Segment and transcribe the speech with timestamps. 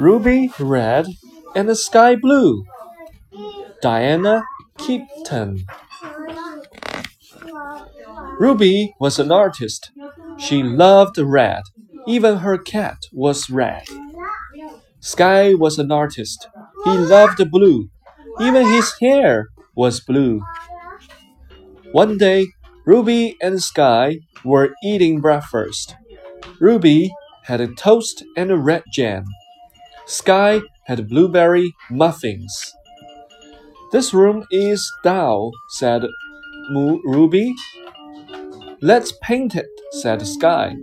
[0.00, 1.08] Ruby red
[1.54, 2.64] and the sky blue.
[3.82, 4.44] Diana
[4.78, 5.66] Kipton.
[8.38, 9.90] Ruby was an artist.
[10.38, 11.64] She loved red.
[12.06, 13.84] Even her cat was red.
[15.00, 16.48] Sky was an artist.
[16.84, 17.90] He loved blue.
[18.40, 20.40] Even his hair was blue.
[21.92, 22.46] One day,
[22.86, 25.94] Ruby and Sky were eating breakfast.
[26.58, 27.12] Ruby
[27.44, 29.26] had a toast and a red jam.
[30.10, 32.74] Sky had blueberry muffins.
[33.92, 36.02] This room is dull, said
[36.74, 37.54] Ruby.
[38.82, 40.74] Let's paint it, said Sky.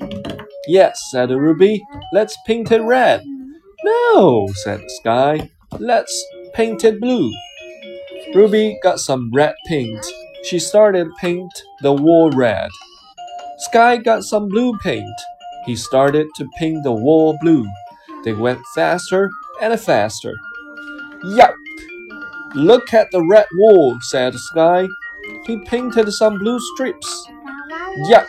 [0.65, 1.83] Yes, said Ruby.
[2.13, 3.21] Let's paint it red.
[3.83, 5.51] No, said Sky.
[5.77, 7.29] Let's paint it blue.
[8.33, 10.05] Ruby got some red paint.
[10.45, 12.69] She started paint the wall red.
[13.57, 15.19] Sky got some blue paint.
[15.65, 17.67] He started to paint the wall blue.
[18.27, 19.31] They went faster
[19.61, 20.35] and faster.
[21.23, 21.55] Yuck!
[22.55, 24.89] Look at the red wall, said Sky.
[25.45, 27.25] He painted some blue strips.
[28.09, 28.27] Yuck!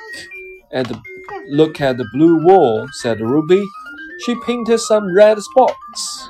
[0.70, 1.00] And
[1.48, 3.66] look at the blue wall, said Ruby.
[4.20, 6.28] She painted some red spots.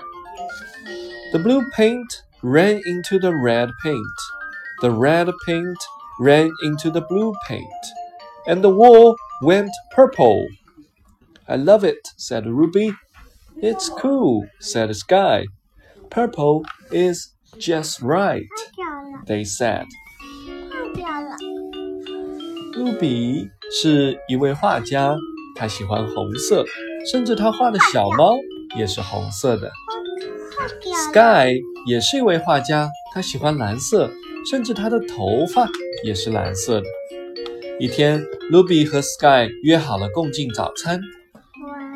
[1.32, 4.18] The blue paint ran into the red paint.
[4.80, 5.78] The red paint
[6.18, 7.84] ran into the blue paint.
[8.46, 10.48] And the wall went purple.
[11.46, 12.94] I love it, said Ruby.
[13.61, 15.45] It's cool, said Sky.
[16.09, 18.45] Purple is just right,
[19.25, 19.85] they said.
[22.75, 25.15] Ruby 是一位画家，
[25.55, 26.65] 他喜欢红色，
[27.11, 28.35] 甚至他画的小猫
[28.75, 29.71] 也是红色的。
[31.11, 34.11] Sky 也是一位画家，他喜欢蓝色，
[34.49, 35.67] 甚至他的头发
[36.03, 36.87] 也是蓝色的。
[37.79, 40.99] 一天，Ruby 和 Sky 约好了共进早餐。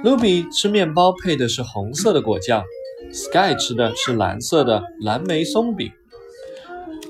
[0.05, 2.64] Ruby 吃面包配的是红色的果酱
[3.12, 5.92] ，Sky 吃的是蓝色的蓝莓松饼。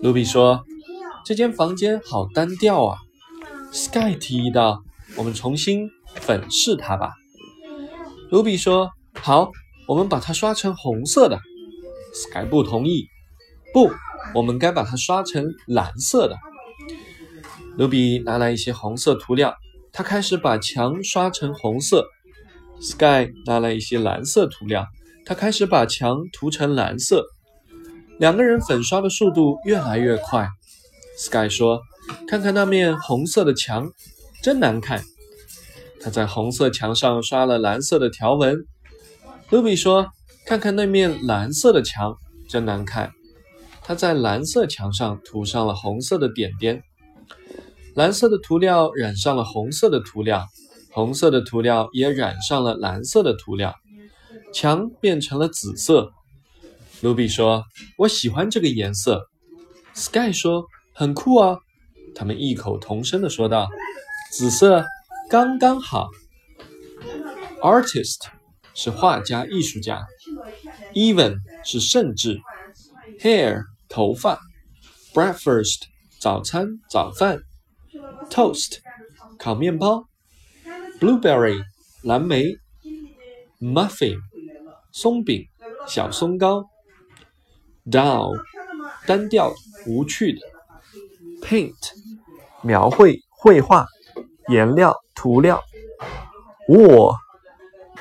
[0.03, 0.62] Ruby 说
[1.25, 2.98] ：“这间房间好单调啊。
[3.73, 4.83] ”Sky 提议道
[5.17, 7.13] ：“我们重新粉饰它吧。
[8.30, 9.51] ”Ruby 说：“好，
[9.89, 11.39] 我们把它刷成红色的。
[12.13, 13.07] ”Sky 不同意
[13.73, 13.91] ：“不，
[14.35, 16.36] 我们该把它刷成蓝色的。
[17.79, 19.55] ”Ruby 拿来一些红色涂料，
[19.95, 22.07] 他开始把墙刷成红色。
[22.83, 24.85] Sky 拿来一些蓝色涂料，
[25.25, 27.25] 他开始把墙涂成蓝色。
[28.19, 30.48] 两个人粉刷的速度越来越快。
[31.17, 31.81] Sky 说
[32.27, 33.89] ：“看看那面红色的墙，
[34.42, 35.03] 真难看。”
[36.03, 38.57] 他在红色墙上刷了蓝色的条纹。
[39.48, 40.09] Ruby 说
[40.45, 42.17] ：“看看那面蓝色的墙，
[42.48, 43.13] 真难看。”
[43.85, 46.83] 他在蓝色墙上涂上了红色的点点。
[47.95, 50.45] 蓝色的涂料染上了红色的涂料。
[50.92, 53.75] 红色的涂料也染上了蓝色的涂料，
[54.53, 56.13] 墙变成了紫色。
[57.01, 57.64] 卢比说
[57.97, 59.27] ：“我喜欢这个颜色。
[59.95, 61.57] ”Sky 说：“很酷啊！”
[62.14, 63.69] 他们异口同声地说道
[64.33, 64.85] ：“紫色
[65.30, 66.11] 刚刚好。
[67.63, 68.27] ”Artist
[68.74, 70.05] 是画家、艺术家
[70.92, 72.39] ；even 是甚至
[73.19, 74.39] ；hair 头发
[75.14, 75.85] ；breakfast
[76.20, 77.41] 早餐、早饭
[78.30, 78.79] ；toast
[79.39, 80.05] 烤面包。
[81.02, 81.61] Blueberry
[82.05, 82.45] 蓝莓
[83.58, 84.20] ，Muffin
[84.92, 85.48] 松饼
[85.89, 86.70] 小松糕
[87.85, 88.39] ，Dull
[89.05, 89.52] 单调
[89.85, 90.39] 无趣的
[91.45, 91.74] ，Paint
[92.62, 93.85] 描绘绘画
[94.46, 95.61] 颜料涂料
[96.68, 97.17] ，Wall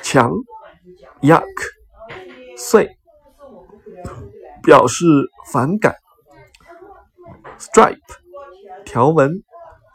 [0.00, 0.30] 墙
[1.22, 1.42] ，Yuck
[2.56, 2.96] 碎
[4.62, 5.04] 表示
[5.50, 5.96] 反感
[7.58, 7.98] ，Stripe
[8.84, 9.42] 条纹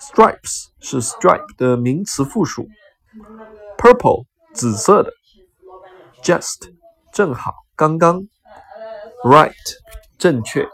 [0.01, 2.67] ，Stripes 是 stripe 的名词复数。
[3.77, 5.11] Purple 紫色的
[6.23, 6.73] ，Just
[7.13, 8.27] 正好刚刚
[9.23, 9.53] ，Right
[10.17, 10.67] 正确。